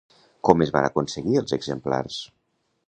[0.49, 2.21] Com es van aconseguir els exemplars?